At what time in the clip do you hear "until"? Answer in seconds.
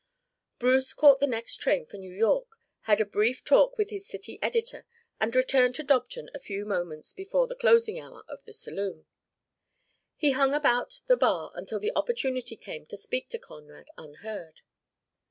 11.53-11.79